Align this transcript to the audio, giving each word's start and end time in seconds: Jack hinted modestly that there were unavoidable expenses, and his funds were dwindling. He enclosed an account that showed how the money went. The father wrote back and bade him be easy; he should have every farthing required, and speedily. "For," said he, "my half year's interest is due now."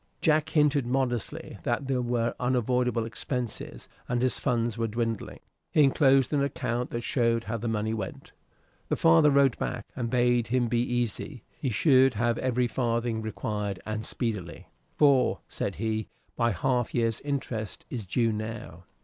Jack 0.19 0.49
hinted 0.49 0.87
modestly 0.87 1.59
that 1.61 1.85
there 1.87 2.01
were 2.01 2.33
unavoidable 2.39 3.05
expenses, 3.05 3.87
and 4.09 4.19
his 4.19 4.39
funds 4.39 4.75
were 4.75 4.87
dwindling. 4.87 5.39
He 5.69 5.83
enclosed 5.83 6.33
an 6.33 6.41
account 6.43 6.89
that 6.89 7.01
showed 7.03 7.43
how 7.43 7.57
the 7.57 7.67
money 7.67 7.93
went. 7.93 8.31
The 8.89 8.95
father 8.95 9.29
wrote 9.29 9.59
back 9.59 9.85
and 9.95 10.09
bade 10.09 10.47
him 10.47 10.67
be 10.67 10.81
easy; 10.81 11.43
he 11.55 11.69
should 11.69 12.15
have 12.15 12.39
every 12.39 12.65
farthing 12.65 13.21
required, 13.21 13.79
and 13.85 14.03
speedily. 14.03 14.69
"For," 14.97 15.41
said 15.47 15.75
he, 15.75 16.07
"my 16.35 16.49
half 16.49 16.95
year's 16.95 17.21
interest 17.21 17.85
is 17.91 18.03
due 18.07 18.31
now." 18.31 18.85